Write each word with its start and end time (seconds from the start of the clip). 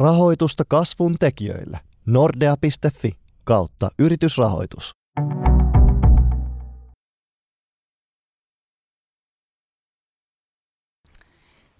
Rahoitusta 0.00 0.64
kasvun 0.68 1.14
tekijöille. 1.20 1.80
Nordea.fi 2.06 3.12
kautta 3.44 3.90
yritysrahoitus. 3.98 4.90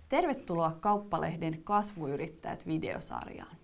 Tervetuloa 0.09 0.77
Kauppalehden 0.81 1.63
Kasvuyrittäjät 1.65 2.67
videosarjaan, 2.67 3.57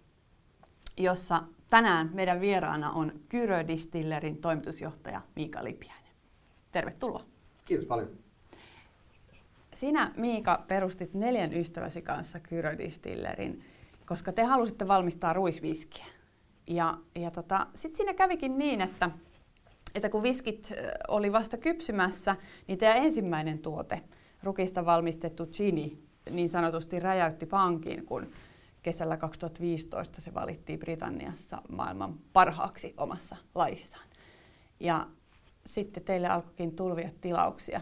jossa 0.96 1.42
tänään 1.71 2.10
meidän 2.15 2.40
vieraana 2.40 2.90
on 2.90 3.12
Kyrö 3.28 3.69
Distillerin 3.69 4.37
toimitusjohtaja 4.37 5.21
Miika 5.37 5.65
Lipiäinen. 5.65 6.12
Tervetuloa. 6.72 7.24
Kiitos 7.65 7.87
paljon. 7.87 8.10
Sinä, 9.74 10.12
Miika, 10.17 10.65
perustit 10.69 11.15
neljän 11.15 11.54
ystäväsi 11.54 12.03
kanssa 12.03 12.40
Kyrö 12.40 12.78
Distillerin, 12.78 13.58
koska 14.09 14.33
te 14.33 14.43
halusitte 14.43 14.88
valmistaa 14.88 15.33
ruisviskiä. 15.33 16.05
Ja, 16.66 16.99
ja 17.15 17.30
tota, 17.30 17.66
sitten 17.75 17.97
siinä 17.97 18.15
kävikin 18.15 18.59
niin, 18.59 18.80
että, 18.80 19.11
että 19.95 20.09
kun 20.09 20.23
viskit 20.23 20.73
oli 21.09 21.33
vasta 21.33 21.57
kypsymässä, 21.57 22.37
niin 22.66 22.79
teidän 22.79 22.97
ensimmäinen 22.97 23.59
tuote, 23.59 24.02
rukista 24.43 24.85
valmistettu 24.85 25.47
chini, 25.47 25.93
niin 26.30 26.49
sanotusti 26.49 27.01
räjäytti 27.01 27.47
pankin, 27.47 28.07
kun 28.07 28.27
kesällä 28.83 29.16
2015 29.16 30.21
se 30.21 30.35
valittiin 30.35 30.79
Britanniassa 30.79 31.63
maailman 31.69 32.19
parhaaksi 32.33 32.95
omassa 32.97 33.37
laissaan. 33.55 34.09
Ja 34.80 35.07
sitten 35.66 36.05
teille 36.05 36.29
alkoikin 36.29 36.77
tulvia 36.77 37.11
tilauksia. 37.21 37.80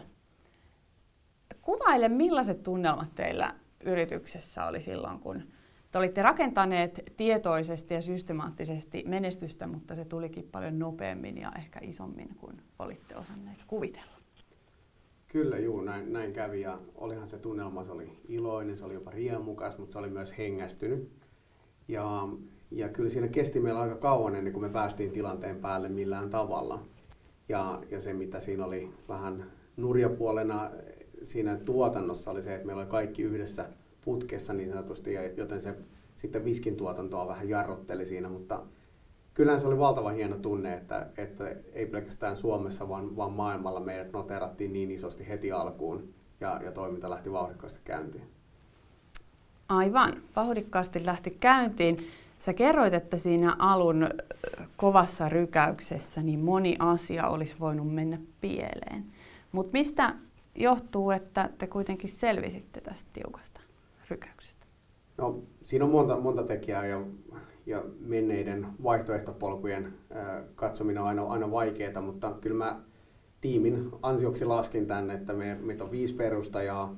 Kuvaile, 1.61 2.09
millaiset 2.09 2.63
tunnelmat 2.63 3.15
teillä 3.15 3.55
yrityksessä 3.83 4.65
oli 4.65 4.81
silloin, 4.81 5.19
kun 5.19 5.43
te 5.91 5.97
olitte 5.97 6.21
rakentaneet 6.21 7.13
tietoisesti 7.17 7.93
ja 7.93 8.01
systemaattisesti 8.01 9.03
menestystä, 9.07 9.67
mutta 9.67 9.95
se 9.95 10.05
tulikin 10.05 10.49
paljon 10.51 10.79
nopeammin 10.79 11.37
ja 11.37 11.51
ehkä 11.57 11.79
isommin 11.83 12.35
kuin 12.35 12.61
olitte 12.79 13.15
osanneet 13.15 13.63
kuvitella. 13.67 14.17
Kyllä, 15.27 15.57
juu, 15.57 15.81
näin, 15.81 16.13
näin 16.13 16.33
kävi 16.33 16.61
ja 16.61 16.79
olihan 16.95 17.27
se 17.27 17.37
tunnelma, 17.37 17.83
se 17.83 17.91
oli 17.91 18.19
iloinen, 18.27 18.77
se 18.77 18.85
oli 18.85 18.93
jopa 18.93 19.11
riemukas, 19.11 19.77
mutta 19.77 19.93
se 19.93 19.99
oli 19.99 20.09
myös 20.09 20.37
hengästynyt. 20.37 21.11
Ja, 21.87 22.27
ja 22.71 22.89
kyllä 22.89 23.09
siinä 23.09 23.27
kesti 23.27 23.59
meillä 23.59 23.79
aika 23.79 23.95
kauan 23.95 24.35
ennen 24.35 24.53
kuin 24.53 24.63
me 24.63 24.69
päästiin 24.69 25.11
tilanteen 25.11 25.55
päälle 25.55 25.89
millään 25.89 26.29
tavalla. 26.29 26.83
Ja, 27.49 27.81
ja 27.91 27.99
se, 27.99 28.13
mitä 28.13 28.39
siinä 28.39 28.65
oli 28.65 28.91
vähän 29.07 29.51
nurjapuolena 29.77 30.71
siinä 31.23 31.57
tuotannossa, 31.57 32.31
oli 32.31 32.41
se, 32.41 32.55
että 32.55 32.65
meillä 32.65 32.81
oli 32.81 32.89
kaikki 32.89 33.23
yhdessä 33.23 33.69
putkessa 34.07 34.53
niin 34.53 34.69
sanotusti, 34.69 35.13
joten 35.37 35.61
se 35.61 35.75
sitten 36.15 36.45
viskin 36.45 36.75
tuotantoa 36.75 37.27
vähän 37.27 37.49
jarrotteli 37.49 38.05
siinä, 38.05 38.29
mutta 38.29 38.63
kyllähän 39.33 39.61
se 39.61 39.67
oli 39.67 39.77
valtava 39.77 40.09
hieno 40.09 40.37
tunne, 40.37 40.73
että, 40.73 41.07
että 41.17 41.55
ei 41.73 41.85
pelkästään 41.85 42.35
Suomessa, 42.35 42.89
vaan, 42.89 43.15
vaan 43.15 43.31
maailmalla 43.31 43.79
meidät 43.79 44.11
noterattiin 44.13 44.73
niin 44.73 44.91
isosti 44.91 45.27
heti 45.27 45.51
alkuun 45.51 46.13
ja, 46.41 46.61
ja 46.63 46.71
toiminta 46.71 47.09
lähti 47.09 47.31
vauhdikkaasti 47.31 47.79
käyntiin. 47.83 48.23
Aivan, 49.69 50.21
vauhdikkaasti 50.35 51.05
lähti 51.05 51.37
käyntiin. 51.39 51.97
Sä 52.39 52.53
kerroit, 52.53 52.93
että 52.93 53.17
siinä 53.17 53.55
alun 53.59 54.09
kovassa 54.77 55.29
rykäyksessä 55.29 56.21
niin 56.21 56.39
moni 56.39 56.75
asia 56.79 57.27
olisi 57.27 57.55
voinut 57.59 57.93
mennä 57.93 58.19
pieleen. 58.41 59.05
Mutta 59.51 59.71
mistä 59.73 60.13
johtuu, 60.55 61.11
että 61.11 61.49
te 61.57 61.67
kuitenkin 61.67 62.09
selvisitte 62.09 62.81
tästä 62.81 63.09
tiukasta 63.13 63.61
rykäyksestä? 64.09 64.65
No, 65.17 65.43
siinä 65.63 65.85
on 65.85 65.91
monta, 65.91 66.19
monta 66.19 66.43
tekijää 66.43 66.85
ja, 66.85 67.01
ja 67.65 67.83
menneiden 67.99 68.67
vaihtoehtopolkujen 68.83 69.93
katsominen 70.55 71.01
on 71.01 71.07
aina, 71.07 71.23
aina 71.23 71.51
vaikeaa, 71.51 72.01
mutta 72.01 72.31
kyllä 72.41 72.65
mä 72.65 72.79
tiimin 73.41 73.89
ansioksi 74.01 74.45
laskin 74.45 74.87
tänne, 74.87 75.13
että 75.13 75.33
me, 75.33 75.57
meitä 75.61 75.83
on 75.83 75.91
viisi 75.91 76.13
perustajaa, 76.13 76.95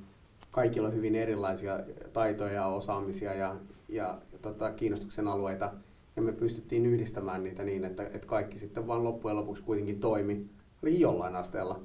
kaikilla 0.51 0.87
on 0.87 0.93
hyvin 0.93 1.15
erilaisia 1.15 1.79
taitoja 2.13 2.53
ja 2.53 2.65
osaamisia 2.65 3.33
ja, 3.33 3.55
ja, 3.89 4.21
ja 4.31 4.39
tota, 4.41 4.71
kiinnostuksen 4.71 5.27
alueita, 5.27 5.73
ja 6.15 6.21
me 6.21 6.31
pystyttiin 6.31 6.85
yhdistämään 6.85 7.43
niitä 7.43 7.63
niin, 7.63 7.85
että, 7.85 8.03
että 8.03 8.27
kaikki 8.27 8.57
sitten 8.57 8.87
vaan 8.87 9.03
loppujen 9.03 9.37
lopuksi 9.37 9.63
kuitenkin 9.63 9.99
toimi, 9.99 10.45
oli 10.83 10.99
jollain 10.99 11.35
asteella. 11.35 11.79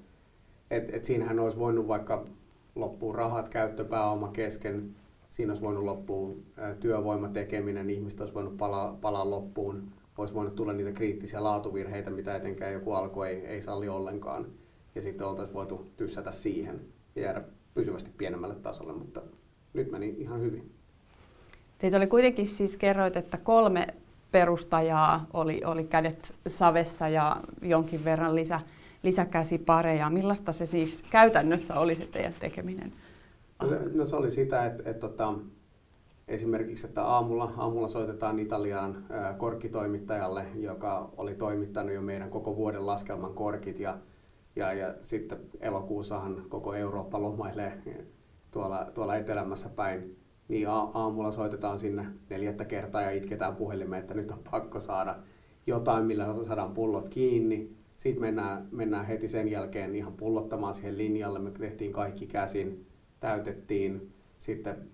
Et, 0.71 0.95
et 0.95 1.05
siinähän 1.05 1.39
olisi 1.39 1.59
voinut 1.59 1.89
vaikka 1.89 2.27
loppua 2.75 3.17
rahat, 3.17 3.49
käyttöpääoma 3.49 4.29
kesken, 4.29 4.97
siinä 5.35 5.51
olisi 5.51 5.63
voinut 5.63 5.85
loppua 5.85 6.37
työvoimatekeminen, 6.81 7.91
ihmiset 7.91 8.21
olisi 8.21 8.35
voinut 8.35 8.57
palaa, 8.57 8.99
palaa 9.01 9.31
loppuun, 9.31 9.91
olisi 10.19 10.35
voinut 10.35 10.55
tulla 10.55 10.73
niitä 10.73 10.93
kriittisiä 10.93 11.45
laatuvirheitä, 11.45 12.11
mitä 12.11 12.37
etenkään 12.37 12.73
joku 12.73 12.93
alku 12.93 13.23
ei, 13.23 13.47
ei 13.47 13.63
salli 13.63 13.89
ollenkaan. 13.89 14.47
Ja 14.95 15.03
sitten 15.03 15.27
oltaisiin 15.27 15.55
voitu 15.55 15.91
tyssätä 15.97 16.31
siihen 16.31 16.81
ja 17.17 17.23
jäädä 17.23 17.43
pysyvästi 17.75 18.11
pienemmälle 18.19 18.55
tasolle, 18.55 18.93
mutta 18.93 19.23
nyt 19.73 19.91
meni 19.91 20.15
ihan 20.19 20.41
hyvin. 20.41 20.71
Teitä 21.79 21.97
oli 21.97 22.07
kuitenkin 22.07 22.47
siis 22.47 22.77
kerroit, 22.77 23.17
että 23.17 23.37
kolme 23.37 23.87
perustajaa 24.33 25.27
oli, 25.33 25.61
oli 25.65 25.85
kädet 25.85 26.35
savessa 26.49 27.09
ja 27.09 27.37
jonkin 27.63 28.05
verran 28.05 28.35
lisä, 28.35 28.61
lisäkäsipareja. 29.03 30.11
Millaista 30.11 30.53
se 30.53 30.67
siis 30.67 31.05
käytännössä 31.11 31.75
oli 31.75 31.97
se 31.97 32.07
teidän 32.07 32.35
tekeminen? 32.41 32.93
No 33.63 33.69
se, 33.69 33.81
no 33.95 34.05
se 34.05 34.17
oli 34.17 34.31
sitä, 34.31 34.67
että, 34.67 34.79
että, 34.79 34.91
että 34.91 35.09
tota, 35.09 35.35
esimerkiksi, 36.29 36.87
että 36.87 37.05
aamulla, 37.05 37.53
aamulla 37.57 37.89
soitetaan 37.89 38.39
Italiaan 38.39 39.07
korkkitoimittajalle, 39.39 40.47
joka 40.55 41.11
oli 41.17 41.35
toimittanut 41.35 41.95
jo 41.95 42.03
meidän 42.03 42.31
koko 42.31 42.57
vuoden 42.57 42.87
laskelman 42.87 43.35
korkit 43.35 43.79
ja, 43.79 43.99
ja, 44.57 44.73
ja 44.73 44.95
sitten 45.03 45.39
elokuussahan 45.61 46.45
koko 46.49 46.75
Eurooppa 46.75 47.23
lomailee 47.23 47.83
tuolla, 48.51 48.91
tuolla 48.95 49.17
etelämässä 49.17 49.69
päin. 49.69 50.17
Niin 50.49 50.69
aamulla 50.69 51.33
soitetaan 51.33 51.79
sinne 51.79 52.07
neljättä 52.31 52.65
kertaa 52.65 53.03
ja 53.03 53.11
itketään 53.11 53.57
puhelimeen, 53.57 54.01
että 54.01 54.15
nyt 54.15 54.31
on 54.31 54.41
pakko 54.51 54.81
saada 54.81 55.17
jotain, 55.67 56.05
millä 56.05 56.35
saadaan 56.45 56.75
pullot 56.75 57.09
kiinni. 57.09 57.77
Sitten 57.97 58.21
mennään, 58.21 58.69
mennään 58.71 59.07
heti 59.07 59.29
sen 59.29 59.49
jälkeen 59.49 59.95
ihan 59.95 60.13
pullottamaan 60.13 60.75
siihen 60.75 60.99
linjalle. 60.99 61.39
Me 61.39 61.51
tehtiin 61.51 61.93
kaikki 61.93 62.27
käsin 62.27 62.87
täytettiin, 63.21 64.13
sitten 64.39 64.89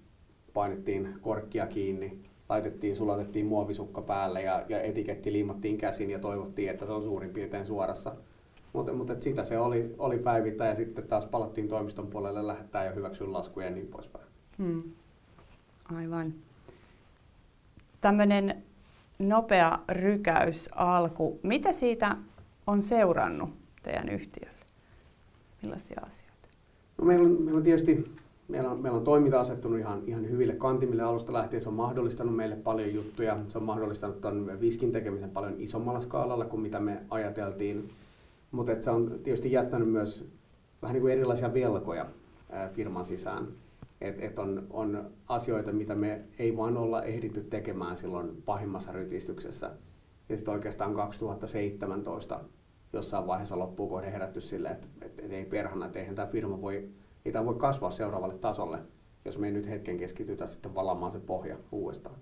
painettiin 0.54 1.14
korkkia 1.20 1.66
kiinni, 1.66 2.20
laitettiin, 2.48 2.96
sulatettiin 2.96 3.46
muovisukka 3.46 4.02
päälle 4.02 4.42
ja, 4.42 4.64
ja 4.68 4.82
etiketti 4.82 5.32
liimattiin 5.32 5.78
käsin 5.78 6.10
ja 6.10 6.18
toivottiin, 6.18 6.70
että 6.70 6.86
se 6.86 6.92
on 6.92 7.02
suurin 7.02 7.30
piirtein 7.30 7.66
suorassa. 7.66 8.16
Mutta, 8.72 8.92
mutta 8.92 9.20
sitä 9.20 9.44
se 9.44 9.58
oli, 9.58 9.94
oli 9.98 10.18
päivittäin 10.18 10.68
ja 10.68 10.74
sitten 10.74 11.08
taas 11.08 11.26
palattiin 11.26 11.68
toimiston 11.68 12.06
puolelle 12.06 12.46
lähettää 12.46 12.84
ja 12.84 12.92
hyväksyä 12.92 13.32
laskuja 13.32 13.66
ja 13.66 13.72
niin 13.72 13.86
poispäin. 13.86 14.24
Hmm. 14.58 14.82
Aivan. 15.96 16.34
Tämmöinen 18.00 18.62
nopea 19.18 19.78
rykäys 19.88 20.68
alku. 20.74 21.40
Mitä 21.42 21.72
siitä 21.72 22.16
on 22.66 22.82
seurannut 22.82 23.50
teidän 23.82 24.08
yhtiölle? 24.08 24.66
Millaisia 25.62 26.00
asioita? 26.06 26.29
No 27.00 27.06
meillä, 27.06 27.26
on, 27.26 27.42
meillä 27.42 27.58
on 27.58 27.62
tietysti 27.62 28.10
meillä 28.50 28.70
on, 28.70 28.80
meillä 28.80 28.98
on 28.98 29.04
toiminta 29.04 29.40
asettunut 29.40 29.78
ihan, 29.78 30.02
ihan 30.06 30.30
hyville 30.30 30.52
kantimille 30.54 31.02
alusta 31.02 31.32
lähtien. 31.32 31.62
Se 31.62 31.68
on 31.68 31.74
mahdollistanut 31.74 32.36
meille 32.36 32.56
paljon 32.56 32.94
juttuja. 32.94 33.38
Se 33.46 33.58
on 33.58 33.64
mahdollistanut 33.64 34.20
tuon 34.20 34.60
viskin 34.60 34.92
tekemisen 34.92 35.30
paljon 35.30 35.54
isommalla 35.58 36.00
skaalalla 36.00 36.44
kuin 36.44 36.62
mitä 36.62 36.80
me 36.80 37.00
ajateltiin. 37.10 37.88
Mutta 38.50 38.82
se 38.82 38.90
on 38.90 39.20
tietysti 39.22 39.52
jättänyt 39.52 39.88
myös 39.88 40.28
vähän 40.82 40.94
niin 40.94 41.00
kuin 41.00 41.12
erilaisia 41.12 41.54
velkoja 41.54 42.06
firman 42.72 43.06
sisään. 43.06 43.48
Et, 44.00 44.16
et 44.18 44.38
on, 44.38 44.66
on 44.70 45.10
asioita, 45.28 45.72
mitä 45.72 45.94
me 45.94 46.20
ei 46.38 46.56
vaan 46.56 46.76
olla 46.76 47.02
ehditty 47.02 47.40
tekemään 47.40 47.96
silloin 47.96 48.42
pahimmassa 48.44 48.92
rytistyksessä. 48.92 49.70
Ja 50.28 50.36
sitten 50.36 50.54
oikeastaan 50.54 50.94
2017 50.94 52.40
jossain 52.92 53.26
vaiheessa 53.26 53.58
loppuu 53.58 53.88
kohde 53.88 54.12
herätty 54.12 54.40
silleen, 54.40 54.74
että, 54.74 54.86
että, 55.02 55.22
että 55.22 55.36
ei 55.36 55.44
perhana, 55.44 55.86
että 55.86 55.98
eihän 55.98 56.14
tämä 56.14 56.26
firma 56.26 56.62
voi, 56.62 56.88
ei 57.24 57.32
tämä 57.32 57.46
voi 57.46 57.54
kasvaa 57.54 57.90
seuraavalle 57.90 58.34
tasolle, 58.34 58.78
jos 59.24 59.38
me 59.38 59.46
ei 59.46 59.52
nyt 59.52 59.68
hetken 59.68 59.96
keskitytä 59.96 60.46
sitten 60.46 60.74
valamaan 60.74 61.12
se 61.12 61.18
pohja 61.18 61.56
uudestaan. 61.72 62.14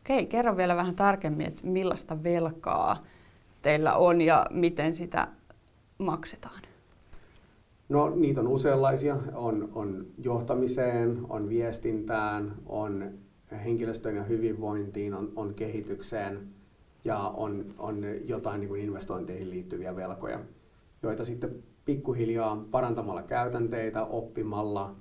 Okei, 0.00 0.26
kerro 0.26 0.56
vielä 0.56 0.76
vähän 0.76 0.96
tarkemmin, 0.96 1.46
että 1.46 1.66
millaista 1.66 2.22
velkaa 2.22 3.02
teillä 3.62 3.94
on 3.94 4.20
ja 4.20 4.46
miten 4.50 4.94
sitä 4.94 5.28
maksetaan? 5.98 6.60
No 7.88 8.10
niitä 8.10 8.40
on 8.40 8.48
useanlaisia. 8.48 9.16
On, 9.34 9.68
on 9.74 10.06
johtamiseen, 10.18 11.18
on 11.28 11.48
viestintään, 11.48 12.54
on 12.66 13.10
henkilöstön 13.64 14.16
ja 14.16 14.22
hyvinvointiin, 14.22 15.14
on, 15.14 15.32
on 15.36 15.54
kehitykseen– 15.54 16.40
ja 17.04 17.18
on, 17.18 17.74
on 17.78 18.04
jotain 18.24 18.60
niin 18.60 18.68
kuin 18.68 18.80
investointeihin 18.80 19.50
liittyviä 19.50 19.96
velkoja, 19.96 20.40
joita 21.02 21.24
sitten 21.24 21.62
pikkuhiljaa 21.84 22.64
parantamalla 22.70 23.22
käytänteitä, 23.22 24.04
oppimalla, 24.04 24.94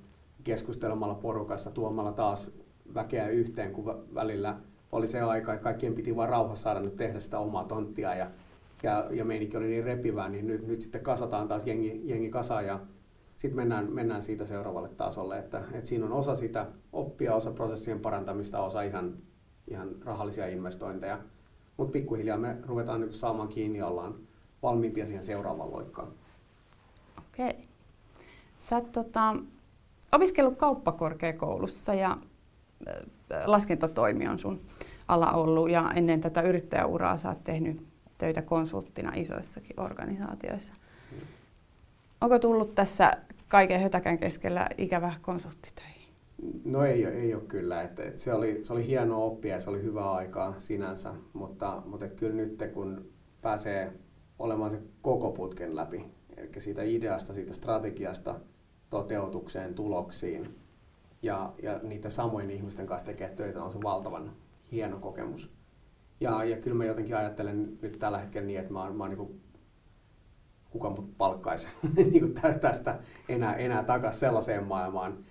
keskustelemalla 0.44 1.16
porukassa, 1.16 1.72
tuomalla 1.72 2.12
taas 2.12 2.52
väkeä 2.94 3.28
yhteen, 3.28 3.74
kun 3.74 4.06
välillä 4.14 4.58
oli 4.92 5.08
se 5.08 5.22
aika, 5.22 5.54
että 5.54 5.64
kaikkien 5.64 5.96
piti 5.96 6.16
vaan 6.16 6.30
rauhassa 6.30 6.64
saada 6.64 6.80
nyt 6.80 6.96
tehdä 6.96 7.20
sitä 7.20 7.40
omaa 7.40 7.64
tonttia 7.64 8.16
ja, 8.16 8.32
ja, 8.84 9.08
ja 9.12 9.26
meininki 9.26 9.58
oli 9.58 9.68
niin 9.68 9.84
repivää, 9.84 10.30
niin 10.30 10.48
nyt, 10.48 10.68
nyt 10.68 10.82
sitten 10.82 11.04
kasataan 11.04 11.48
taas 11.48 11.68
jengi, 11.68 12.02
jengi 12.06 12.30
kasaan 12.30 12.66
ja 12.66 12.80
sitten 13.36 13.56
mennään, 13.56 13.94
mennään 13.94 14.22
siitä 14.22 14.46
seuraavalle 14.46 14.90
tasolle, 14.90 15.40
että, 15.40 15.64
että 15.72 15.90
siinä 15.90 16.06
on 16.06 16.14
osa 16.14 16.36
sitä 16.36 16.66
oppia, 16.94 17.36
osa 17.36 17.52
prosessien 17.52 18.00
parantamista, 18.00 18.62
osa 18.62 18.82
ihan, 18.82 19.18
ihan 19.68 19.90
rahallisia 20.06 20.48
investointeja, 20.48 21.20
mutta 21.78 21.92
pikkuhiljaa 21.92 22.38
me 22.38 22.58
ruvetaan 22.66 23.02
nyt 23.02 23.14
saamaan 23.14 23.50
kiinni 23.50 23.80
ja 23.80 23.88
ollaan 23.88 24.16
valmiimpia 24.64 25.06
siihen 25.06 25.24
seuraavaan 25.24 25.72
loikkaan. 25.72 26.08
Okei. 27.18 27.62
Sä 28.60 28.76
oot 28.76 28.92
tota, 28.92 29.36
opiskellut 30.12 30.58
kauppakorkeakoulussa 30.58 31.94
ja 31.94 32.18
laskentatoimi 33.46 34.28
on 34.28 34.40
sun 34.40 34.62
ala 35.08 35.32
ollut 35.32 35.70
ja 35.70 35.92
ennen 35.96 36.22
tätä 36.22 36.42
yrittäjäuraa 36.42 37.18
sä 37.18 37.30
oot 37.30 37.44
tehnyt 37.44 37.88
töitä 38.18 38.42
konsulttina 38.42 39.12
isoissakin 39.16 39.80
organisaatioissa. 39.80 40.74
Mm. 41.12 41.18
Onko 42.22 42.40
tullut 42.40 42.76
tässä 42.76 43.12
kaiken 43.48 43.82
hötäkän 43.82 44.18
keskellä 44.18 44.70
ikävä 44.78 45.14
konsulttitöihin? 45.22 46.03
No 46.66 46.86
ei, 46.86 47.06
ei 47.06 47.34
ole 47.34 47.44
kyllä. 47.44 47.82
Et, 47.82 48.00
et 48.00 48.20
se, 48.20 48.34
oli, 48.34 48.60
se 48.64 48.74
oli 48.74 48.88
hienoa 48.88 49.18
oppia 49.24 49.54
ja 49.54 49.60
se 49.60 49.70
oli 49.70 49.82
hyvä 49.82 50.12
aikaa 50.12 50.54
sinänsä, 50.58 51.14
mutta, 51.34 51.84
mutta 51.86 52.06
et 52.06 52.14
kyllä 52.14 52.36
nyt 52.36 52.64
kun 52.74 53.06
pääsee 53.42 53.94
olemaan 54.40 54.72
se 54.72 54.82
koko 55.02 55.32
putken 55.32 55.76
läpi, 55.76 56.06
eli 56.38 56.50
siitä 56.58 56.84
ideasta, 56.84 57.34
siitä 57.34 57.54
strategiasta 57.54 58.40
toteutukseen, 58.90 59.76
tuloksiin, 59.76 60.56
ja, 61.22 61.54
ja 61.64 61.80
niitä 61.84 62.10
samojen 62.10 62.52
ihmisten 62.52 62.88
kanssa 62.88 63.06
tekee 63.06 63.30
töitä 63.30 63.64
on 63.64 63.72
se 63.72 63.80
valtavan 63.84 64.32
hieno 64.72 65.00
kokemus. 65.00 65.54
Ja, 66.20 66.44
ja 66.44 66.58
kyllä 66.58 66.78
mä 66.78 66.86
jotenkin 66.86 67.18
ajattelen 67.18 67.78
nyt 67.82 68.00
tällä 68.00 68.18
hetkellä 68.18 68.48
niin, 68.48 68.60
että 68.60 68.74
mä 68.74 68.84
oon, 68.84 68.96
mä 68.96 69.04
oon 69.04 69.12
niin 69.16 69.42
kuka 70.70 70.90
mut 70.90 71.18
palkkaisi 71.18 71.68
niin 72.12 72.34
tästä 72.62 73.00
enää, 73.30 73.56
enää 73.56 73.84
takaisin 73.84 74.20
sellaiseen 74.20 74.64
maailmaan. 74.64 75.26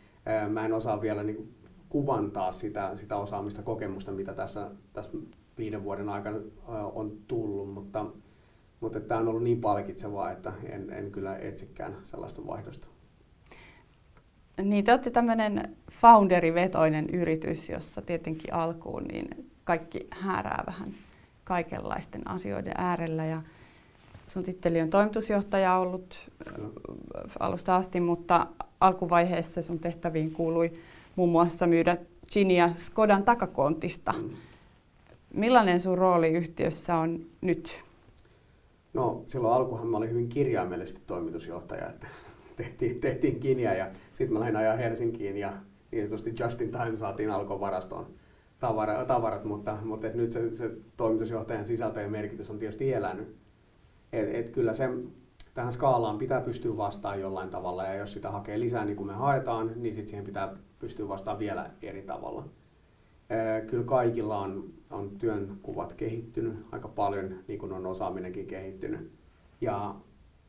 Mä 0.48 0.64
en 0.64 0.72
osaa 0.72 1.00
vielä 1.00 1.22
niin 1.22 1.54
kuvantaa 1.88 2.52
sitä, 2.52 2.90
sitä 2.96 3.16
osaamista, 3.16 3.62
kokemusta, 3.62 4.12
mitä 4.12 4.34
tässä, 4.34 4.70
tässä 4.92 5.12
viiden 5.58 5.84
vuoden 5.84 6.08
aikana 6.08 6.38
on 6.94 7.12
tullut, 7.28 7.74
mutta, 7.74 8.06
mutta 8.80 9.00
tämä 9.00 9.20
on 9.20 9.28
ollut 9.28 9.42
niin 9.42 9.60
palkitsevaa, 9.60 10.30
että 10.30 10.52
en, 10.64 10.90
en 10.90 11.10
kyllä 11.10 11.36
etsikään 11.36 11.96
sellaista 12.02 12.46
vaihdosta. 12.46 12.88
Niin, 14.62 14.84
te 14.84 14.92
olette 14.92 15.10
tämmöinen 15.10 15.76
founderivetoinen 15.92 17.10
yritys, 17.10 17.68
jossa 17.68 18.02
tietenkin 18.02 18.54
alkuun 18.54 19.04
niin 19.04 19.50
kaikki 19.64 20.06
häärää 20.10 20.64
vähän 20.66 20.94
kaikenlaisten 21.44 22.28
asioiden 22.28 22.74
äärellä. 22.76 23.24
Ja 23.24 23.42
sun 24.32 24.42
titteli 24.42 24.80
on 24.80 24.90
toimitusjohtaja 24.90 25.76
ollut 25.76 26.30
alusta 27.40 27.76
asti, 27.76 28.00
mutta 28.00 28.46
alkuvaiheessa 28.80 29.62
sun 29.62 29.78
tehtäviin 29.78 30.30
kuului 30.30 30.72
muun 31.16 31.28
muassa 31.28 31.66
myydä 31.66 31.96
Ginia 32.32 32.70
Skodan 32.76 33.24
takakontista. 33.24 34.12
Mm. 34.12 34.30
Millainen 35.34 35.80
sun 35.80 35.98
rooli 35.98 36.28
yhtiössä 36.28 36.96
on 36.96 37.20
nyt? 37.40 37.82
No 38.94 39.22
silloin 39.26 39.54
alkuhan 39.54 39.86
mä 39.86 39.96
olin 39.96 40.10
hyvin 40.10 40.28
kirjaimellisesti 40.28 41.00
toimitusjohtaja, 41.06 41.88
että 41.88 42.06
tehtiin, 42.56 43.00
tehtiin 43.00 43.40
Kinia 43.40 43.74
ja 43.74 43.90
sitten 44.12 44.32
mä 44.32 44.40
lähdin 44.40 44.56
ajaa 44.56 44.76
Helsinkiin 44.76 45.36
ja 45.36 45.52
niin 45.90 46.06
sanotusti 46.06 46.34
just 46.44 46.60
in 46.60 46.72
time 46.72 46.96
saatiin 46.96 47.30
alkoon 47.30 47.60
varastoon 47.60 48.06
tavara, 48.60 49.04
tavarat, 49.04 49.44
mutta, 49.44 49.78
mutta 49.84 50.08
nyt 50.14 50.32
se, 50.32 50.54
se 50.54 50.70
toimitusjohtajan 50.96 51.66
sisältö 51.66 52.00
ja 52.00 52.08
merkitys 52.08 52.50
on 52.50 52.58
tietysti 52.58 52.92
elänyt. 52.92 53.41
Et, 54.12 54.34
et 54.34 54.50
kyllä 54.50 54.72
se, 54.72 54.88
tähän 55.54 55.72
skaalaan 55.72 56.18
pitää 56.18 56.40
pystyä 56.40 56.76
vastaamaan 56.76 57.20
jollain 57.20 57.50
tavalla 57.50 57.84
ja 57.84 57.94
jos 57.94 58.12
sitä 58.12 58.30
hakee 58.30 58.60
lisää 58.60 58.84
niin 58.84 58.96
kuin 58.96 59.06
me 59.06 59.12
haetaan, 59.12 59.72
niin 59.76 59.94
sitten 59.94 60.08
siihen 60.08 60.24
pitää 60.24 60.56
pystyä 60.78 61.08
vastaamaan 61.08 61.38
vielä 61.38 61.70
eri 61.82 62.02
tavalla. 62.02 62.48
Kyllä 63.66 63.84
kaikilla 63.84 64.38
on, 64.38 64.64
on 64.90 65.10
työnkuvat 65.10 65.94
kehittynyt 65.94 66.54
aika 66.72 66.88
paljon, 66.88 67.34
niin 67.48 67.58
kuin 67.58 67.72
on 67.72 67.86
osaaminenkin 67.86 68.46
kehittynyt. 68.46 69.12
Ja 69.60 69.94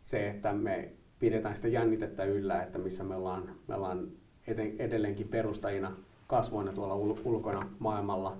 se, 0.01 0.29
että 0.29 0.53
me 0.53 0.93
pidetään 1.19 1.55
sitä 1.55 1.67
jännitettä 1.67 2.23
yllä, 2.23 2.63
että 2.63 2.79
missä 2.79 3.03
me 3.03 3.15
ollaan, 3.15 3.55
me 3.67 3.75
ollaan 3.75 4.07
edelleenkin 4.79 5.27
perustajina 5.27 5.91
kasvoina 6.27 6.73
tuolla 6.73 6.95
ulkona 7.25 7.69
maailmalla 7.79 8.37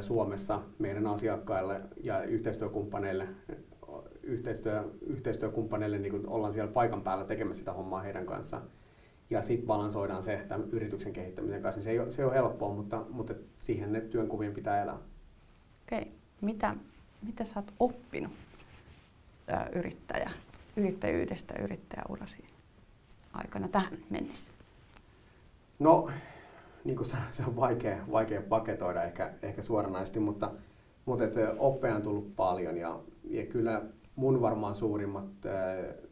Suomessa 0.00 0.62
meidän 0.78 1.06
asiakkaille 1.06 1.80
ja 2.02 2.22
yhteistyökumppaneille, 2.22 3.28
yhteistyö, 4.26 4.84
yhteistyökumppaneille 5.06 5.98
niin 5.98 6.28
ollaan 6.28 6.52
siellä 6.52 6.72
paikan 6.72 7.02
päällä 7.02 7.24
tekemässä 7.24 7.58
sitä 7.58 7.72
hommaa 7.72 8.02
heidän 8.02 8.26
kanssa. 8.26 8.60
Ja 9.30 9.42
sitten 9.42 9.66
balansoidaan 9.66 10.22
se 10.22 10.44
tämän 10.48 10.68
yrityksen 10.70 11.12
kehittämisen 11.12 11.62
kanssa. 11.62 11.78
Niin 11.78 11.84
se, 11.84 11.90
ei 11.90 11.98
ole, 11.98 12.10
se 12.10 12.22
ei 12.22 12.26
ole 12.26 12.34
helppoa, 12.34 12.74
mutta, 12.74 13.04
mutta 13.10 13.34
siihen 13.60 13.92
ne 13.92 14.00
työnkuvien 14.00 14.54
pitää 14.54 14.82
elää. 14.82 14.98
Okei. 15.82 16.12
Mitä, 16.40 16.76
mitä 17.22 17.44
sä 17.44 17.60
oot 17.60 17.72
oppinut 17.80 18.32
yrittäjä 19.72 20.30
yrittäjyydestä 20.76 21.54
yrittäjäurasi 21.62 22.44
aikana 23.32 23.68
tähän 23.68 23.98
mennessä? 24.10 24.52
No, 25.78 26.10
niin 26.84 26.96
kuin 26.96 27.06
sanoin, 27.06 27.32
se 27.32 27.42
on 27.46 27.56
vaikea, 27.56 27.98
vaikea 28.10 28.42
paketoida 28.42 29.02
ehkä, 29.02 29.32
ehkä 29.42 29.62
suoranaisesti, 29.62 30.20
mutta, 30.20 30.50
mutta 31.04 31.24
et, 31.24 31.34
oppeja 31.58 31.96
on 31.96 32.02
tullut 32.02 32.36
paljon 32.36 32.76
ja, 32.76 33.00
ja 33.30 33.46
kyllä 33.46 33.82
mun 34.16 34.40
varmaan 34.40 34.74
suurimmat 34.74 35.24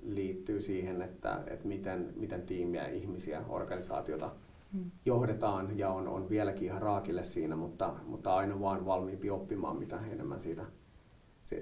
liittyy 0.03 0.63
siihen, 0.63 1.03
että, 1.03 1.43
että 1.47 1.69
miten, 1.69 2.13
miten 2.17 2.43
tiimiä, 2.43 2.87
ihmisiä, 2.89 3.43
organisaatiota 3.49 4.31
hmm. 4.73 4.91
johdetaan 5.05 5.79
ja 5.79 5.91
on, 5.91 6.09
on 6.09 6.29
vieläkin 6.29 6.65
ihan 6.65 6.83
raakille 6.83 7.23
siinä, 7.23 7.57
mutta, 7.57 7.95
mutta 8.07 8.35
aina 8.35 8.61
vaan 8.61 8.87
valmiimpi 8.87 9.31
oppimaan, 9.31 9.77
mitä 9.77 10.01
enemmän 10.11 10.41
siitä, 10.41 10.65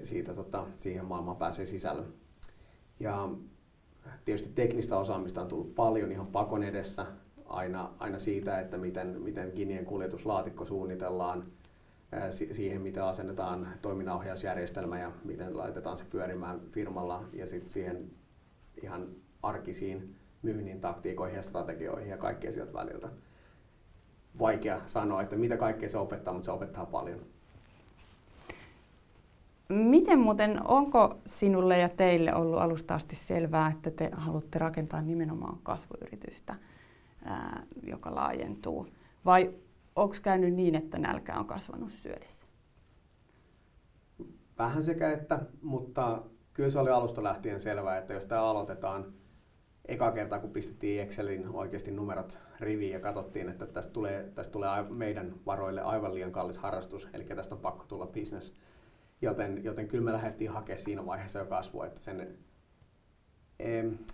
siitä 0.03 0.33
tota, 0.33 0.67
siihen 0.77 1.05
maailmaan 1.05 1.37
pääsee 1.37 1.65
sisälle. 1.65 2.03
Ja 2.99 3.29
tietysti 4.25 4.49
teknistä 4.55 4.97
osaamista 4.97 5.41
on 5.41 5.47
tullut 5.47 5.75
paljon 5.75 6.11
ihan 6.11 6.27
pakon 6.27 6.63
edessä, 6.63 7.05
aina, 7.45 7.91
aina 7.99 8.19
siitä, 8.19 8.59
että 8.59 8.77
miten, 8.77 9.21
miten 9.21 9.51
Kinien 9.51 9.85
kuljetuslaatikko 9.85 10.65
suunnitellaan, 10.65 11.43
siihen, 12.51 12.81
miten 12.81 13.03
asennetaan 13.03 13.67
toiminnanohjausjärjestelmä 13.81 14.99
ja 14.99 15.11
miten 15.23 15.57
laitetaan 15.57 15.97
se 15.97 16.05
pyörimään 16.09 16.59
firmalla 16.69 17.23
ja 17.33 17.47
sitten 17.47 17.69
siihen 17.69 18.11
ihan 18.83 19.07
arkisiin 19.43 20.15
myynnin 20.41 20.81
taktiikoihin 20.81 21.35
ja 21.35 21.41
strategioihin 21.41 22.09
ja 22.09 22.17
kaikkea 22.17 22.51
sieltä 22.51 22.73
väliltä. 22.73 23.09
Vaikea 24.39 24.81
sanoa, 24.85 25.21
että 25.21 25.35
mitä 25.35 25.57
kaikkea 25.57 25.89
se 25.89 25.97
opettaa, 25.97 26.33
mutta 26.33 26.45
se 26.45 26.51
opettaa 26.51 26.85
paljon. 26.85 27.19
Miten 29.69 30.19
muuten, 30.19 30.67
onko 30.67 31.17
sinulle 31.25 31.77
ja 31.77 31.89
teille 31.89 32.35
ollut 32.35 32.59
alusta 32.59 32.95
asti 32.95 33.15
selvää, 33.15 33.71
että 33.75 33.91
te 33.91 34.09
haluatte 34.13 34.59
rakentaa 34.59 35.01
nimenomaan 35.01 35.57
kasvuyritystä, 35.63 36.55
joka 37.83 38.15
laajentuu? 38.15 38.87
Vai 39.25 39.53
onko 39.95 40.15
käynyt 40.21 40.53
niin, 40.53 40.75
että 40.75 40.99
nälkä 40.99 41.33
on 41.39 41.45
kasvanut 41.45 41.91
syödessä? 41.91 42.47
Vähän 44.57 44.83
sekä 44.83 45.11
että, 45.11 45.39
mutta 45.61 46.21
kyllä 46.53 46.69
se 46.69 46.79
oli 46.79 46.89
alusta 46.89 47.23
lähtien 47.23 47.59
selvää, 47.59 47.97
että 47.97 48.13
jos 48.13 48.25
tämä 48.25 48.41
aloitetaan 48.41 49.13
eka 49.85 50.11
kertaa, 50.11 50.39
kun 50.39 50.51
pistettiin 50.51 51.01
Excelin 51.01 51.49
oikeasti 51.49 51.91
numerot 51.91 52.39
riviin 52.59 52.93
ja 52.93 52.99
katsottiin, 52.99 53.49
että 53.49 53.67
tästä 53.67 53.93
tulee, 53.93 54.31
tästä 54.35 54.51
tulee 54.51 54.83
meidän 54.89 55.35
varoille 55.45 55.81
aivan 55.81 56.13
liian 56.13 56.31
kallis 56.31 56.57
harrastus, 56.57 57.09
eli 57.13 57.23
tästä 57.23 57.55
on 57.55 57.61
pakko 57.61 57.85
tulla 57.87 58.07
business, 58.07 58.53
Joten, 59.21 59.63
joten 59.63 59.87
kyllä 59.87 60.03
me 60.03 60.13
lähdettiin 60.13 60.51
hakemaan 60.51 60.83
siinä 60.83 61.05
vaiheessa 61.05 61.39
jo 61.39 61.45
kasvua, 61.45 61.85
että 61.85 62.01
sen, 62.01 62.37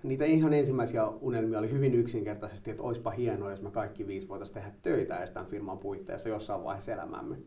niitä 0.04 0.26
ihan 0.26 0.54
ensimmäisiä 0.54 1.08
unelmia 1.08 1.60
oli 1.60 1.72
hyvin 1.72 1.94
yksinkertaisesti, 1.94 2.72
että 2.72 2.84
olisipa 2.84 3.12
hienoa, 3.12 3.52
jos 3.52 3.62
me 3.62 3.72
kaikki 3.72 4.08
viisi 4.08 4.28
voitaisiin 4.28 4.54
tehdä 4.54 4.72
töitä 4.82 5.18
edes 5.18 5.32
tämän 5.32 5.50
firman 5.50 5.78
puitteissa 5.78 6.30
jossain 6.30 6.64
vaiheessa 6.64 6.94
elämämme. 6.94 7.38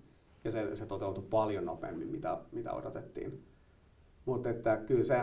Ja 0.45 0.51
se, 0.51 0.77
se 0.77 0.87
toteutui 0.87 1.25
paljon 1.31 1.65
nopeammin, 1.65 2.09
mitä, 2.09 2.39
mitä 2.53 2.73
odotettiin. 2.73 3.45
Mutta 4.25 4.51
että 4.51 4.77
kyllä 4.77 5.05
se, 5.05 5.21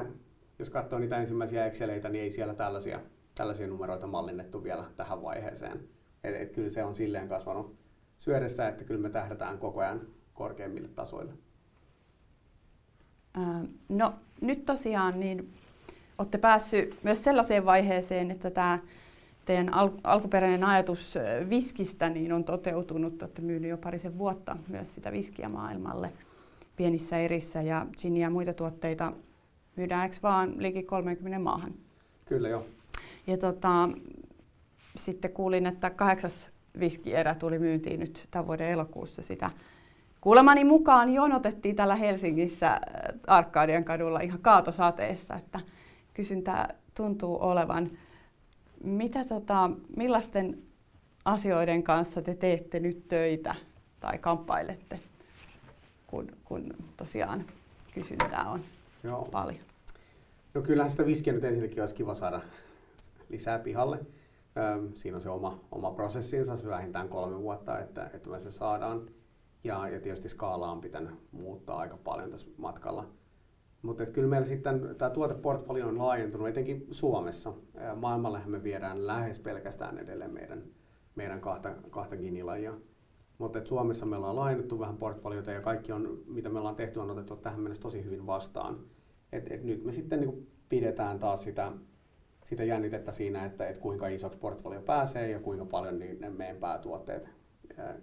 jos 0.60 0.70
katsoo 0.70 1.00
niitä 1.00 1.18
ensimmäisiä 1.18 1.66
Exceleitä, 1.66 2.10
niin 2.10 2.24
ei 2.24 2.30
siellä 2.30 2.54
tällaisia, 2.54 3.00
tällaisia 3.36 3.68
numeroita 3.68 4.08
mallinnettu 4.08 4.64
vielä 4.64 4.86
tähän 4.98 5.22
vaiheeseen. 5.22 5.80
Et, 6.24 6.36
et 6.36 6.52
kyllä 6.52 6.70
se 6.70 6.84
on 6.84 6.96
silleen 6.96 7.28
kasvanut 7.28 7.76
syödessä, 8.18 8.68
että 8.68 8.84
kyllä 8.84 9.02
me 9.02 9.10
tähdätään 9.10 9.58
koko 9.58 9.80
ajan 9.80 10.02
korkeimmille 10.34 10.88
tasoille. 10.88 11.34
No 13.90 14.14
nyt 14.42 14.66
tosiaan 14.66 15.20
niin 15.20 15.54
olette 16.18 16.38
päässyt 16.38 17.00
myös 17.04 17.24
sellaiseen 17.24 17.66
vaiheeseen, 17.66 18.32
että 18.32 18.52
tämä 18.52 18.80
teidän 19.46 19.74
al- 19.74 19.90
alkuperäinen 20.04 20.64
ajatus 20.64 21.16
viskistä 21.50 22.10
niin 22.10 22.34
on 22.34 22.44
toteutunut. 22.44 23.22
Olette 23.22 23.42
myynyt 23.42 23.70
jo 23.70 23.78
parisen 23.78 24.18
vuotta 24.18 24.58
myös 24.68 24.96
sitä 24.96 25.12
viskiä 25.12 25.50
maailmalle 25.50 26.14
pienissä 26.76 27.18
erissä 27.18 27.62
ja 27.62 27.86
giniä 28.02 28.26
ja 28.26 28.30
muita 28.30 28.54
tuotteita 28.54 29.14
myydään 29.76 30.04
eikö 30.04 30.16
vaan 30.24 30.54
liki 30.58 30.84
30 30.84 31.40
maahan? 31.40 31.74
Kyllä 32.26 32.50
joo. 32.50 32.66
Ja 33.28 33.38
tota, 33.38 33.90
sitten 34.96 35.32
kuulin, 35.32 35.66
että 35.66 35.90
kahdeksas 35.90 36.52
viskierä 36.80 37.36
tuli 37.36 37.60
myyntiin 37.60 38.00
nyt 38.00 38.28
tämän 38.32 38.48
vuoden 38.48 38.70
elokuussa 38.70 39.22
sitä. 39.22 39.52
Kuulemani 40.22 40.64
mukaan 40.64 41.14
jonotettiin 41.14 41.76
täällä 41.76 41.96
Helsingissä 41.96 42.82
Arkadian 43.28 43.84
kadulla 43.84 44.20
ihan 44.20 44.40
kaatosateessa, 44.40 45.36
että 45.36 45.60
kysyntää 46.18 46.76
tuntuu 46.96 47.38
olevan. 47.42 47.92
Mitä 48.84 49.26
tota, 49.26 49.72
millaisten 49.96 50.64
asioiden 51.26 51.84
kanssa 51.84 52.22
te 52.22 52.36
teette 52.36 52.80
nyt 52.80 53.08
töitä 53.08 53.56
tai 54.00 54.18
kamppailette, 54.18 55.00
kun, 56.08 56.32
kun 56.46 56.74
tosiaan 56.98 57.46
kysyntää 57.94 58.50
on 58.50 58.62
Joo. 59.04 59.28
paljon? 59.32 59.62
No 60.54 60.62
kyllähän 60.62 60.92
sitä 60.92 61.06
viskiä 61.06 61.34
nyt 61.34 61.44
ensinnäkin 61.44 61.80
olisi 61.82 61.96
kiva 61.96 62.14
saada 62.14 62.42
lisää 63.30 63.60
pihalle. 63.60 64.00
Siinä 64.96 65.18
on 65.18 65.22
se 65.22 65.30
oma, 65.30 65.60
oma 65.72 65.92
prosessinsa, 65.92 66.58
se 66.58 66.68
vähintään 66.68 67.10
kolme 67.10 67.40
vuotta, 67.40 67.80
että, 67.80 68.10
että 68.14 68.30
me 68.30 68.40
se 68.40 68.52
saadaan. 68.52 69.10
Ja, 69.64 69.90
ja 69.90 70.00
tietysti 70.00 70.30
skaalaa 70.30 70.72
on 70.72 70.82
pitänyt 70.82 71.12
muuttaa 71.32 71.78
aika 71.78 71.98
paljon 71.98 72.32
tässä 72.32 72.48
matkalla. 72.58 73.08
Mutta 73.82 74.06
kyllä 74.06 74.28
meillä 74.28 74.48
sitten 74.48 74.96
tämä 74.98 75.12
tuoteportfolio 75.12 75.88
on 75.88 75.98
laajentunut, 75.98 76.48
etenkin 76.48 76.88
Suomessa. 76.92 77.54
Maailmallehan 77.96 78.52
me 78.52 78.64
viedään 78.64 79.08
lähes 79.08 79.40
pelkästään 79.40 79.98
edelleen 79.98 80.32
meidän, 80.32 80.64
meidän 81.16 81.42
kahta, 81.42 81.76
kahta 81.90 82.18
ginilajia. 82.18 82.74
Mutta 83.38 83.66
Suomessa 83.66 84.06
me 84.06 84.16
ollaan 84.16 84.36
laajennettu 84.36 84.80
vähän 84.80 84.98
portfoliota 84.98 85.52
ja 85.52 85.62
kaikki 85.62 85.92
on, 85.92 86.24
mitä 86.28 86.50
me 86.50 86.60
ollaan 86.60 86.76
tehty, 86.76 87.00
on 87.00 87.12
otettu 87.12 87.36
tähän 87.36 87.60
mennessä 87.60 87.84
tosi 87.84 88.04
hyvin 88.04 88.28
vastaan. 88.28 88.80
Et, 89.32 89.52
et 89.52 89.64
nyt 89.64 89.84
me 89.84 89.92
sitten 89.92 90.20
niin 90.20 90.52
pidetään 90.70 91.20
taas 91.20 91.44
sitä, 91.44 91.72
sitä 92.44 92.64
jännitettä 92.64 93.12
siinä, 93.12 93.46
että 93.46 93.68
et 93.68 93.78
kuinka 93.78 94.08
isoksi 94.08 94.40
portfolio 94.40 94.82
pääsee 94.82 95.32
ja 95.32 95.40
kuinka 95.40 95.66
paljon 95.66 96.00
niin 96.00 96.22
ne 96.22 96.30
meidän 96.30 96.58
päätuotteet 96.58 97.30
ää, 97.78 97.96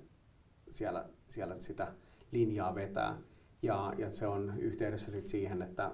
siellä, 0.71 1.09
siellä 1.29 1.57
sitä 1.59 1.93
linjaa 2.33 2.75
vetää. 2.75 3.19
Ja, 3.65 3.93
ja 3.99 4.11
se 4.11 4.27
on 4.27 4.53
yhteydessä 4.59 5.11
sit 5.11 5.27
siihen, 5.27 5.63
että 5.63 5.91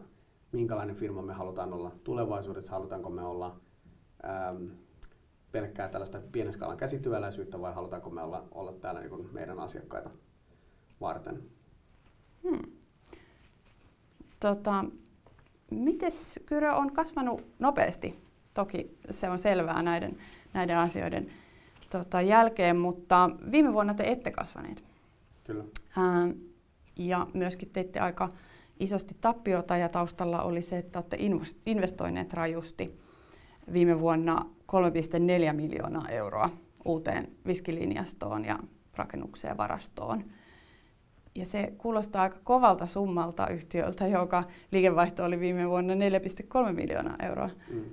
minkälainen 0.52 0.96
firma 0.96 1.22
me 1.22 1.32
halutaan 1.32 1.72
olla 1.72 1.92
tulevaisuudessa, 2.04 2.72
halutaanko 2.72 3.10
me 3.10 3.22
olla 3.22 3.60
äm, 4.48 4.70
pelkkää 5.52 5.88
tällaista 5.88 6.20
pienen 6.32 6.52
skaalan 6.52 6.76
käsityöläisyyttä 6.76 7.60
vai 7.60 7.74
halutaanko 7.74 8.10
me 8.10 8.22
olla, 8.22 8.48
olla 8.52 8.72
täällä 8.72 9.00
niin 9.00 9.28
meidän 9.32 9.58
asiakkaita 9.58 10.10
varten. 11.00 11.42
Hmm. 12.42 12.72
Tota, 14.40 14.84
Miten 15.70 16.10
Kyrö 16.46 16.72
on 16.74 16.92
kasvanut 16.92 17.42
nopeasti? 17.58 18.18
Toki 18.54 18.98
se 19.10 19.30
on 19.30 19.38
selvää 19.38 19.82
näiden, 19.82 20.18
näiden 20.52 20.78
asioiden 20.78 21.26
tota, 21.90 22.20
jälkeen, 22.20 22.76
mutta 22.76 23.30
viime 23.50 23.72
vuonna 23.72 23.94
te 23.94 24.04
ette 24.10 24.30
kasvaneet. 24.30 24.84
Kyllä. 25.44 25.64
Ää, 25.96 26.28
ja 27.08 27.26
myöskin 27.34 27.70
teitte 27.70 28.00
aika 28.00 28.28
isosti 28.80 29.16
tappiota 29.20 29.76
ja 29.76 29.88
taustalla 29.88 30.42
oli 30.42 30.62
se, 30.62 30.78
että 30.78 30.98
olette 30.98 31.16
investoineet 31.66 32.32
rajusti 32.32 33.00
viime 33.72 34.00
vuonna 34.00 34.46
3,4 34.72 35.52
miljoonaa 35.52 36.08
euroa 36.08 36.50
uuteen 36.84 37.28
viskilinjastoon 37.46 38.44
ja 38.44 38.58
rakennukseen 38.96 39.50
ja 39.50 39.56
varastoon. 39.56 40.24
Ja 41.34 41.46
se 41.46 41.72
kuulostaa 41.78 42.22
aika 42.22 42.38
kovalta 42.44 42.86
summalta 42.86 43.48
yhtiöltä, 43.48 44.06
joka 44.06 44.44
liikevaihto 44.70 45.24
oli 45.24 45.40
viime 45.40 45.68
vuonna 45.68 45.94
4,3 45.94 46.72
miljoonaa 46.72 47.16
euroa. 47.22 47.50
Mm. 47.70 47.84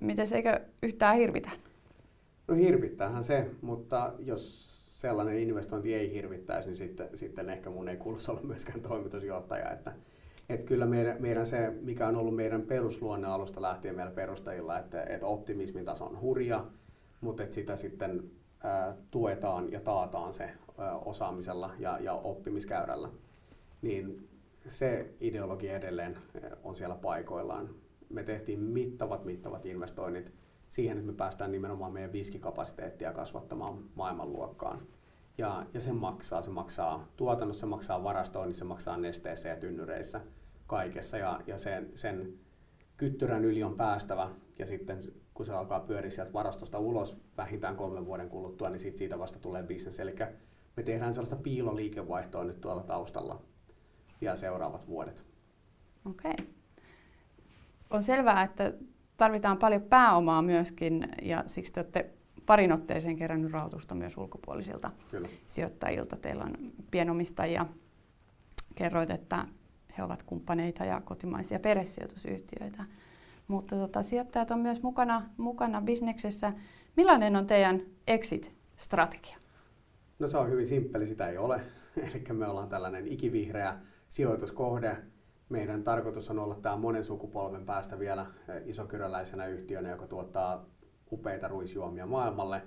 Miten 0.00 0.26
se 0.26 0.36
eikö 0.36 0.60
yhtään 0.82 1.16
hirvitä? 1.16 1.50
No 2.48 2.54
hirvittäähän 2.54 3.24
se, 3.24 3.50
mutta 3.60 4.12
jos 4.18 4.81
sellainen 5.02 5.38
investointi 5.38 5.94
ei 5.94 6.12
hirvittäisi, 6.12 6.68
niin 6.68 6.76
sitten, 6.76 7.08
sitten 7.14 7.50
ehkä 7.50 7.70
mun 7.70 7.88
ei 7.88 7.96
kuuluisi 7.96 8.30
olla 8.30 8.40
myöskään 8.42 8.80
toimitusjohtaja. 8.80 9.70
Että, 9.70 9.92
että 10.48 10.66
kyllä 10.66 10.86
meidän, 10.86 11.16
meidän 11.20 11.46
se, 11.46 11.70
mikä 11.80 12.08
on 12.08 12.16
ollut 12.16 12.36
meidän 12.36 12.62
perusluonne 12.62 13.26
alusta 13.28 13.62
lähtien 13.62 13.96
meillä 13.96 14.12
perustajilla, 14.12 14.78
että, 14.78 15.02
että 15.02 15.26
optimismin 15.26 15.84
taso 15.84 16.04
on 16.04 16.20
hurja, 16.20 16.66
mutta 17.20 17.42
että 17.42 17.54
sitä 17.54 17.76
sitten 17.76 18.30
ää, 18.64 18.96
tuetaan 19.10 19.72
ja 19.72 19.80
taataan 19.80 20.32
se 20.32 20.50
osaamisella 21.04 21.70
ja, 21.78 21.98
ja 22.00 22.12
oppimiskäyrällä, 22.12 23.08
niin 23.82 24.28
se 24.66 25.14
ideologia 25.20 25.76
edelleen 25.76 26.18
on 26.64 26.74
siellä 26.74 26.94
paikoillaan. 26.94 27.70
Me 28.08 28.22
tehtiin 28.22 28.60
mittavat, 28.60 29.24
mittavat 29.24 29.66
investoinnit 29.66 30.32
siihen, 30.68 30.98
että 30.98 31.10
me 31.12 31.16
päästään 31.16 31.52
nimenomaan 31.52 31.92
meidän 31.92 32.12
viskikapasiteettia 32.12 33.12
kasvattamaan 33.12 33.78
maailmanluokkaan. 33.94 34.86
Ja, 35.38 35.66
ja 35.74 35.80
se 35.80 35.92
maksaa. 35.92 36.42
Se 36.42 36.50
maksaa 36.50 37.08
tuotannossa, 37.16 37.60
se 37.60 37.66
maksaa 37.66 38.02
varastoinnissa, 38.02 38.58
se 38.58 38.64
maksaa 38.64 38.96
nesteissä 38.96 39.48
ja 39.48 39.56
tynnyreissä, 39.56 40.20
kaikessa. 40.66 41.18
Ja, 41.18 41.40
ja 41.46 41.58
sen, 41.58 41.90
sen 41.94 42.34
kyttyrän 42.96 43.44
yli 43.44 43.62
on 43.62 43.76
päästävä 43.76 44.30
ja 44.58 44.66
sitten 44.66 45.00
kun 45.34 45.46
se 45.46 45.52
alkaa 45.52 45.80
pyöriä 45.80 46.10
sieltä 46.10 46.32
varastosta 46.32 46.78
ulos 46.78 47.20
vähintään 47.36 47.76
kolmen 47.76 48.06
vuoden 48.06 48.28
kuluttua, 48.28 48.70
niin 48.70 48.80
siitä, 48.80 48.98
siitä 48.98 49.18
vasta 49.18 49.38
tulee 49.38 49.62
bisnes. 49.62 50.00
Eli 50.00 50.14
me 50.76 50.82
tehdään 50.82 51.14
sellaista 51.14 51.36
piiloliikevaihtoa 51.36 52.44
nyt 52.44 52.60
tuolla 52.60 52.82
taustalla 52.82 53.42
vielä 54.20 54.36
seuraavat 54.36 54.88
vuodet. 54.88 55.24
Okei. 56.10 56.30
Okay. 56.32 56.46
On 57.90 58.02
selvää, 58.02 58.42
että 58.42 58.72
tarvitaan 59.16 59.58
paljon 59.58 59.82
pääomaa 59.82 60.42
myöskin 60.42 61.08
ja 61.22 61.42
siksi 61.46 61.72
te 61.72 61.80
olette 61.80 62.10
parin 62.46 62.72
otteeseen 62.72 63.16
kerännyt 63.16 63.52
rahoitusta 63.52 63.94
myös 63.94 64.16
ulkopuolisilta 64.16 64.90
Kyllä. 65.10 65.28
sijoittajilta. 65.46 66.16
Teillä 66.16 66.44
on 66.44 66.72
pienomistajia. 66.90 67.66
Kerroit, 68.74 69.10
että 69.10 69.44
he 69.98 70.02
ovat 70.02 70.22
kumppaneita 70.22 70.84
ja 70.84 71.00
kotimaisia 71.00 71.60
perhesijoitusyhtiöitä. 71.60 72.84
Mutta 73.48 73.76
tota, 73.76 74.02
sijoittajat 74.02 74.50
on 74.50 74.58
myös 74.58 74.82
mukana, 74.82 75.22
mukana 75.36 75.82
bisneksessä. 75.82 76.52
Millainen 76.96 77.36
on 77.36 77.46
teidän 77.46 77.82
exit-strategia? 78.06 79.36
No 80.18 80.26
se 80.26 80.38
on 80.38 80.50
hyvin 80.50 80.66
simppeli, 80.66 81.06
sitä 81.06 81.28
ei 81.28 81.38
ole. 81.38 81.60
Eli 82.10 82.24
me 82.32 82.46
ollaan 82.46 82.68
tällainen 82.68 83.08
ikivihreä 83.08 83.78
sijoituskohde. 84.08 84.96
Meidän 85.48 85.84
tarkoitus 85.84 86.30
on 86.30 86.38
olla 86.38 86.54
tämä 86.54 86.76
monen 86.76 87.04
sukupolven 87.04 87.66
päästä 87.66 87.98
vielä 87.98 88.26
eh, 88.48 88.62
isokyräläisenä 88.66 89.46
yhtiönä, 89.46 89.90
joka 89.90 90.06
tuottaa 90.06 90.66
upeita 91.12 91.48
ruisjuomia 91.48 92.06
maailmalle 92.06 92.62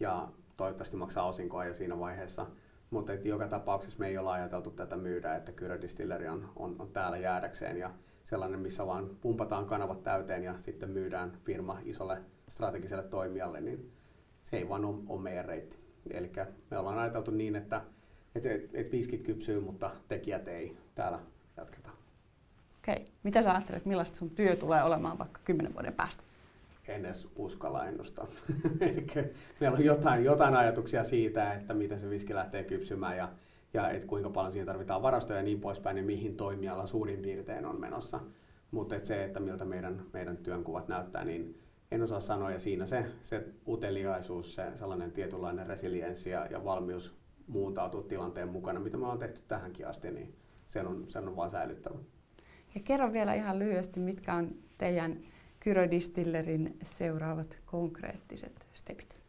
ja 0.00 0.28
toivottavasti 0.56 0.96
maksaa 0.96 1.26
osinkoa 1.26 1.64
jo 1.64 1.74
siinä 1.74 1.98
vaiheessa. 1.98 2.46
Mutta 2.90 3.12
joka 3.14 3.48
tapauksessa 3.48 3.98
me 3.98 4.06
ei 4.06 4.18
ole 4.18 4.30
ajateltu 4.30 4.70
tätä 4.70 4.96
myydä, 4.96 5.36
että 5.36 5.52
Kyrö 5.52 5.80
Distilleri 5.80 6.28
on, 6.28 6.52
on, 6.56 6.76
on 6.78 6.88
täällä 6.88 7.16
jäädäkseen 7.16 7.76
ja 7.76 7.90
sellainen, 8.22 8.60
missä 8.60 8.86
vaan 8.86 9.10
pumpataan 9.20 9.66
kanavat 9.66 10.02
täyteen 10.02 10.44
ja 10.44 10.58
sitten 10.58 10.90
myydään 10.90 11.32
firma 11.44 11.78
isolle 11.84 12.18
strategiselle 12.48 13.02
toimijalle, 13.02 13.60
niin 13.60 13.92
se 14.42 14.56
ei 14.56 14.68
vaan 14.68 14.84
ole, 14.84 14.96
ole 15.08 15.20
meidän 15.20 15.44
reitti. 15.44 15.76
Eli 16.10 16.32
me 16.70 16.78
ollaan 16.78 16.98
ajateltu 16.98 17.30
niin, 17.30 17.56
että 17.56 17.82
et, 18.34 18.46
et, 18.46 18.70
et 18.74 18.92
viskit 18.92 19.22
kypsyy, 19.22 19.60
mutta 19.60 19.90
tekijät 20.08 20.48
ei. 20.48 20.76
Täällä 20.94 21.18
jatketaan. 21.56 21.96
Okei. 22.78 23.12
Mitä 23.22 23.42
sä 23.42 23.50
ajattelet, 23.50 23.86
millaista 23.86 24.18
sun 24.18 24.30
työ 24.30 24.56
tulee 24.56 24.82
olemaan 24.82 25.18
vaikka 25.18 25.40
kymmenen 25.44 25.74
vuoden 25.74 25.94
päästä? 25.94 26.22
En 26.88 27.04
edes 27.04 27.28
uskalla 27.36 27.86
ennustaa. 27.86 28.26
Meillä 29.60 29.76
on 29.76 29.84
jotain, 29.84 30.24
jotain 30.24 30.54
ajatuksia 30.54 31.04
siitä, 31.04 31.52
että 31.52 31.74
miten 31.74 31.98
se 31.98 32.10
viski 32.10 32.34
lähtee 32.34 32.64
kypsymään 32.64 33.16
ja, 33.16 33.28
ja 33.74 33.90
et 33.90 34.04
kuinka 34.04 34.30
paljon 34.30 34.52
siihen 34.52 34.66
tarvitaan 34.66 35.02
varastoja 35.02 35.38
ja 35.38 35.42
niin 35.42 35.60
poispäin, 35.60 35.96
ja 35.96 36.02
mihin 36.02 36.36
toimiala 36.36 36.86
suurin 36.86 37.22
piirtein 37.22 37.66
on 37.66 37.80
menossa. 37.80 38.20
Mutta 38.70 38.96
et 38.96 39.04
se, 39.04 39.24
että 39.24 39.40
miltä 39.40 39.64
meidän, 39.64 40.02
meidän 40.12 40.36
työnkuvat 40.36 40.88
näyttää, 40.88 41.24
niin 41.24 41.60
en 41.90 42.02
osaa 42.02 42.20
sanoa, 42.20 42.50
ja 42.50 42.58
siinä 42.58 42.86
se, 42.86 43.04
se 43.22 43.44
uteliaisuus, 43.68 44.54
se 44.54 44.70
sellainen 44.74 45.12
tietynlainen 45.12 45.66
resilienssi 45.66 46.30
ja, 46.30 46.46
ja 46.50 46.64
valmius 46.64 47.14
muuntautua 47.46 48.02
tilanteen 48.02 48.48
mukana, 48.48 48.80
mitä 48.80 48.96
me 48.96 49.02
ollaan 49.02 49.18
tehty 49.18 49.40
tähänkin 49.48 49.86
asti, 49.86 50.10
niin 50.10 50.34
sen 50.66 50.86
on, 50.86 51.04
sen 51.08 51.28
on 51.28 51.36
vaan 51.36 51.50
säilyttävä. 51.50 51.98
Ja 52.74 52.80
kerro 52.84 53.12
vielä 53.12 53.34
ihan 53.34 53.58
lyhyesti, 53.58 54.00
mitkä 54.00 54.34
on 54.34 54.54
teidän 54.78 55.18
Kyrö-distillerin 55.60 56.76
seuraavat 56.82 57.58
konkreettiset 57.66 58.66
stepit? 58.72 59.20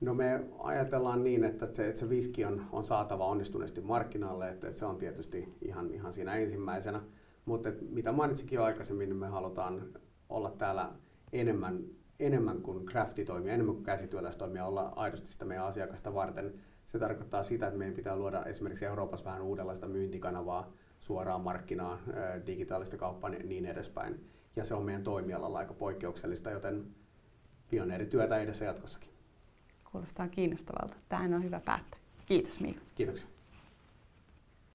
No 0.00 0.14
me 0.14 0.44
ajatellaan 0.58 1.24
niin, 1.24 1.44
että 1.44 1.66
se, 1.66 1.88
että 1.88 2.00
se 2.00 2.08
viski 2.08 2.44
on, 2.44 2.66
on 2.72 2.84
saatava 2.84 3.26
onnistuneesti 3.26 3.80
markkinoille, 3.80 4.48
että, 4.48 4.68
että 4.68 4.78
se 4.78 4.86
on 4.86 4.96
tietysti 4.96 5.54
ihan, 5.62 5.90
ihan 5.90 6.12
siinä 6.12 6.34
ensimmäisenä. 6.34 7.00
Mutta 7.44 7.68
mitä 7.90 8.12
mainitsikin 8.12 8.56
jo 8.56 8.64
aikaisemmin, 8.64 9.08
niin 9.08 9.16
me 9.16 9.26
halutaan 9.26 9.82
olla 10.28 10.50
täällä 10.50 10.92
enemmän 11.32 11.84
enemmän 12.20 12.62
kuin 12.62 12.86
craftitoimia, 12.86 13.54
enemmän 13.54 13.74
kuin 13.74 13.84
käsityöläistoimia, 13.84 14.66
olla 14.66 14.92
aidosti 14.96 15.28
sitä 15.28 15.44
meidän 15.44 15.64
asiakasta 15.64 16.14
varten. 16.14 16.54
Se 16.84 16.98
tarkoittaa 16.98 17.42
sitä, 17.42 17.66
että 17.66 17.78
meidän 17.78 17.94
pitää 17.94 18.16
luoda 18.16 18.44
esimerkiksi 18.44 18.84
Euroopassa 18.84 19.24
vähän 19.24 19.42
uudenlaista 19.42 19.86
myyntikanavaa, 19.86 20.72
suoraan 21.00 21.40
markkinaa, 21.40 21.98
digitaalista 22.46 22.96
kauppaa 22.96 23.30
ja 23.30 23.38
niin 23.44 23.66
edespäin. 23.66 24.20
Ja 24.56 24.64
se 24.64 24.74
on 24.74 24.82
meidän 24.82 25.02
toimialalla 25.02 25.58
aika 25.58 25.74
poikkeuksellista, 25.74 26.50
joten 26.50 26.86
pioneerityötä 27.70 28.38
edessä 28.38 28.64
jatkossakin. 28.64 29.10
Kuulostaa 29.92 30.28
kiinnostavalta. 30.28 30.96
Tähän 31.08 31.34
on 31.34 31.44
hyvä 31.44 31.60
päättää. 31.60 32.00
Kiitos 32.26 32.60
Miika. 32.60 32.80
Kiitoksia. 32.94 33.35